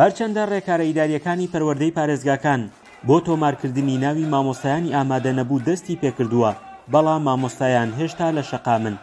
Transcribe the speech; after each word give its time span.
هەرچەندە 0.00 0.42
ڕێکارە 0.52 0.84
ئیداریەکانی 0.88 1.50
پەروەردەی 1.52 1.94
پارێزگاکان 1.98 2.62
بۆ 3.08 3.16
تۆمارکردنی 3.26 4.00
ناوی 4.04 4.30
مامۆستایانی 4.34 4.94
ئامادە 4.96 5.32
نەبوو 5.38 5.64
دەستی 5.68 6.00
پێکردووە 6.02 6.50
بەڵام 6.92 7.20
مامۆستایان 7.28 7.90
هێشتا 7.98 8.28
لە 8.36 8.42
شەقامن 8.50 8.94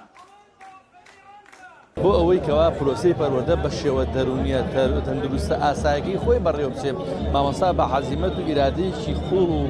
بۆ 2.03 2.09
ئەوەی 2.17 2.39
کەوا 2.47 2.67
پرۆسی 2.77 3.17
پەروەدە 3.19 3.55
بە 3.63 3.69
شێوە 3.79 4.03
دەرونیە 4.15 4.61
تەندروستە 5.05 5.55
ئاسایەکەی 5.63 6.21
خۆی 6.23 6.43
بەڕێوە 6.45 6.71
بچێ 6.75 6.91
مامەسا 7.33 7.69
بە 7.77 7.85
حەزیمەت 7.93 8.33
و 8.37 8.45
ئیرادەیەکی 8.47 9.13
خوڵ 9.25 9.49
و 9.59 9.65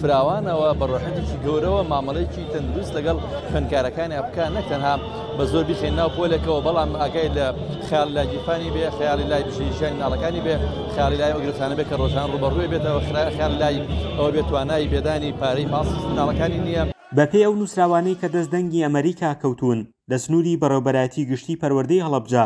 فراوانەوە 0.00 0.68
بەڕۆحەتێکی 0.80 1.36
گەورەوە 1.44 1.80
مامەڵێکی 1.92 2.48
تەندروست 2.52 2.92
لەگەڵ 2.96 3.16
خوێنکارەکانی 3.50 4.16
ئەبکان 4.18 4.50
نەتەنها 4.58 4.94
بە 5.36 5.44
زۆر 5.52 5.64
بخێن 5.70 5.94
ناو 5.98 6.10
پۆلەکەەوە 6.16 6.60
بەڵام 6.66 6.90
ئاگای 7.00 7.28
لە 7.36 7.46
خیال 7.88 8.08
لاگیفانی 8.16 8.72
بێ 8.74 8.86
خیالی 8.98 9.24
لای 9.30 9.42
بشیشانی 9.48 10.00
ناڵەکانی 10.02 10.40
بێ 10.46 10.54
خیالی 10.94 11.16
لای 11.20 11.34
ئۆگرفتانە 11.36 11.74
بێت 11.78 11.88
کە 11.90 11.96
ڕۆژان 12.00 12.28
ڕوبەڕووی 12.32 12.70
بێتەوە 12.72 13.00
خیال 13.36 13.54
لای 13.62 13.76
ئەوە 14.16 14.30
بێتوانایی 14.36 14.90
بێدانی 14.92 15.30
پارەی 15.40 15.66
پاسی 15.72 15.98
ناڵەکانی 16.18 16.60
نییە. 16.66 16.95
بە 17.16 17.24
پێی 17.32 17.44
ئەو 17.46 17.54
نووسراوانەی 17.60 18.18
کە 18.20 18.28
دەستدەنگی 18.34 18.84
ئەمریکا 18.86 19.30
کەوتون 19.42 19.78
لە 20.10 20.16
سنووری 20.24 20.58
بەڕێوبەتی 20.62 21.28
گشتی 21.30 21.58
پەروەردەی 21.62 22.04
هەڵەبجا 22.06 22.44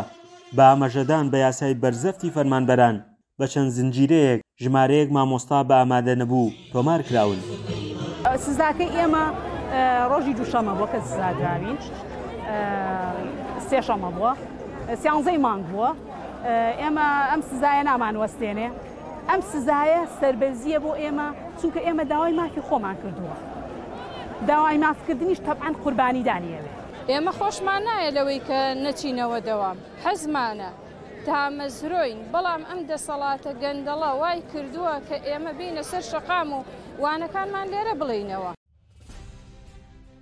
بە 0.55 0.63
ئامەژەدان 0.69 1.25
بە 1.31 1.37
یاسای 1.45 1.73
بەرزەفتی 1.81 2.33
فەرمانبەران 2.35 2.95
بە 3.39 3.45
چەند 3.53 3.69
زنجیرەیەک 3.77 4.39
ژمارەیەک 4.63 5.09
مامۆستا 5.15 5.59
بە 5.69 5.75
ئامادە 5.79 6.15
نەبوو 6.21 6.49
تۆمار 6.73 6.99
کراون 7.09 7.39
سزاکە 8.45 8.85
ئێمە 8.97 9.25
ڕۆژی 10.11 10.33
دووشەمە 10.39 10.73
بووە 10.77 10.87
کە 10.93 10.99
سزاگراوین 11.07 11.77
سێشەمە 13.69 14.09
بووە 14.15 14.31
سیانزەی 15.01 15.37
مانگ 15.45 15.63
بووە 15.71 15.89
ئێمە 16.81 17.07
ئەم 17.31 17.41
سزایە 17.49 17.83
نامان 17.89 18.15
وەستێنێ 18.23 18.67
ئەم 19.29 19.41
سزایە 19.51 20.01
سربەرزیە 20.19 20.79
بۆ 20.83 20.91
ئێمە 21.03 21.27
چونکە 21.59 21.79
ئێمە 21.87 22.03
داوای 22.11 22.33
مافی 22.39 22.61
خۆمان 22.67 22.97
کردووە 23.03 23.35
داوای 24.47 24.77
مافکردنیش 24.77 25.37
تەبعاان 25.47 25.73
قوربانی 25.83 26.23
دانیەوێت 26.29 26.73
ئێمە 27.11 27.31
خۆشمان 27.39 27.81
نایە 27.89 28.11
لەوەی 28.17 28.41
کە 28.47 28.59
نەچینەوە 28.85 29.39
دەوام 29.47 29.77
حەزمانە 30.03 30.71
تامەزرۆین 31.27 32.19
بەڵام 32.33 32.61
ئەم 32.69 32.79
دەسەڵاتە 32.89 33.51
گەندەڵە 33.63 34.11
وای 34.21 34.39
کردووە 34.51 34.95
کە 35.07 35.15
ئێمە 35.27 35.51
بینە 35.59 35.83
سەر 35.89 36.03
شەقام 36.11 36.47
و 36.57 36.61
وانەکانمان 37.03 37.67
لێرە 37.73 37.93
بڵینەوە. 38.01 38.51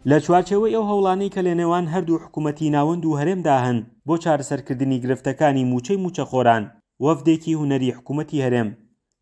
لە 0.10 0.18
چوارچەوەی 0.26 0.76
ئەو 0.76 0.84
هەوڵانی 0.92 1.34
کە 1.34 1.42
لە 1.48 1.54
نێوان 1.60 1.86
هەردوو 1.94 2.22
حکوومەتی 2.24 2.72
ناوەند 2.76 3.04
و 3.06 3.18
هەرێمدا 3.20 3.58
هەن 3.66 3.78
بۆ 4.08 4.16
چارەسەرکردنی 4.24 5.02
گرفتەکانی 5.04 5.68
موچەی 5.72 6.02
موچەخۆران 6.04 6.64
وەفدێکی 7.06 7.58
هوەری 7.60 7.96
حکوومەتی 7.98 8.44
هەرێم 8.46 8.70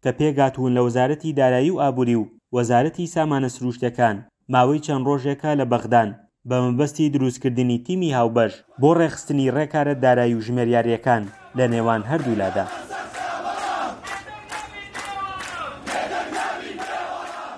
کە 0.03 0.11
پێگاتون 0.19 0.69
لە 0.77 0.81
وەزارەتی 0.85 1.35
دارایی 1.39 1.73
و 1.73 1.79
ئابووری 1.81 2.15
و 2.21 2.27
وەزارەتی 2.55 3.05
سامانە 3.13 3.49
سروشتەکان 3.55 4.17
ماوەی 4.53 4.83
چەند 4.85 5.03
ڕۆژێکە 5.09 5.51
لە 5.59 5.65
بەغدان 5.71 6.09
بە 6.49 6.57
مەبەستی 6.63 7.11
دروستکردنی 7.13 7.77
تیمی 7.85 8.15
هاوبەش 8.17 8.53
بۆ 8.81 8.89
ڕێخستنی 8.99 9.51
ڕێکارە 9.55 9.93
دارایی 10.03 10.37
و 10.37 10.43
ژمێریاریەکان 10.45 11.23
لە 11.57 11.65
نێوان 11.73 12.01
هەردوولادا. 12.09 12.65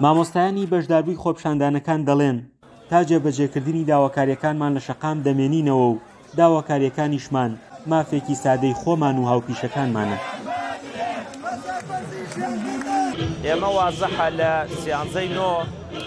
مامۆستایانی 0.03 0.69
بەشدابووی 0.71 1.21
خۆپشاندانەکان 1.23 1.99
دەڵێن 2.07 2.37
تا 2.89 2.99
جێبەجێکردنی 3.09 3.87
داواکاریەکانمان 3.91 4.71
لە 4.77 4.81
شەقام 4.87 5.17
دەمێنینەوە 5.25 5.85
و 5.91 5.95
داواکاریەکانیشمان 6.39 7.51
مافێکی 7.91 8.35
سادەی 8.43 8.77
خۆمان 8.81 9.15
و 9.17 9.23
هاوپیشەکانمانە. 9.29 10.17
ئێمە 13.47 13.69
وازەحە 13.79 14.27
لە 14.39 14.51
سیانزەی 14.81 15.29
نۆ 15.37 15.51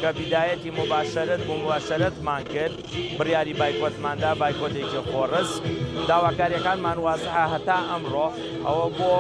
کە 0.01 0.09
بیدایەتی 0.19 0.71
مباشرت 0.81 1.41
بۆ 1.49 1.55
مباشرتمان 1.63 2.43
کرد 2.55 2.77
بریاری 3.19 3.55
بایکۆتماندا 3.61 4.31
بایکۆتێکی 4.43 5.01
خۆڕز 5.11 5.51
داواکاریەکانمان 6.11 6.99
وازەها 7.07 7.45
هەتا 7.55 7.79
ئەمڕۆ 7.91 8.29
ئەوە 8.67 8.87
بۆ 8.99 9.17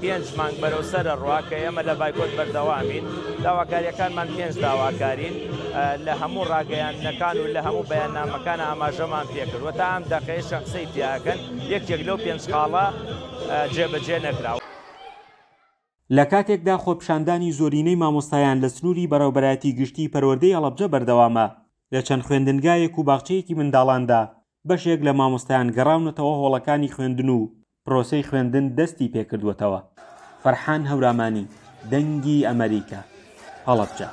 پێنج 0.00 0.26
مانگ 0.38 0.56
بەرەوسرە 0.62 1.14
ڕوا 1.22 1.40
کە 1.48 1.56
ئێمە 1.62 1.82
لە 1.88 1.94
بایکۆت 2.00 2.32
بەردەوامین 2.38 3.04
داواکاریەکانمان 3.44 4.28
پێنج 4.36 4.54
داواکارین 4.66 5.34
لە 6.06 6.12
هەموو 6.20 6.48
ڕاگەیانەکان 6.52 7.36
و 7.42 7.46
لە 7.54 7.60
هەموو 7.66 7.88
بەیاننامەکان 7.90 8.60
ئاماژەمان 8.66 9.26
پێکرد 9.34 9.62
وە 9.66 9.72
تا 9.78 9.86
ئەم 9.92 10.02
دەقەی 10.12 10.42
شخصی 10.50 10.84
تیاکەن 10.94 11.38
یەکێک 11.74 12.00
لەو 12.08 12.18
پێنجقاڵە 12.24 12.84
جێبەجێ 13.74 14.18
نەکراوە 14.28 14.62
لە 16.16 16.24
کاتێکدا 16.32 16.74
خۆپشاندانی 16.84 17.50
زۆرینەی 17.58 18.00
مامۆستایان 18.02 18.58
لە 18.64 18.68
سنووری 18.76 19.08
بەرەوبەتی 19.12 19.76
گشتی 19.78 20.10
پەروەردەی 20.12 20.54
ئەڵەبجە 20.56 20.86
بەردەوامە 20.92 21.46
لە 21.94 22.00
چەند 22.06 22.22
خوێندنگایەک 22.26 22.94
و 22.98 23.06
باخچەیەکی 23.08 23.58
منداڵاندا 23.60 24.22
بەشێک 24.68 25.00
لە 25.06 25.12
مامۆستایان 25.18 25.68
گەڕاونەتەوە 25.76 26.34
هۆڵەکانی 26.40 26.92
خوێندن 26.94 27.28
و 27.36 27.40
پرۆسی 27.84 28.26
خوێندن 28.28 28.66
دەستی 28.78 29.12
پێکردوەتەوە 29.14 29.80
فەرحان 30.42 30.82
هەورامانی 30.90 31.46
دەنگی 31.90 32.44
ئەمریکا 32.48 33.00
هەڵەبجە. 33.68 34.08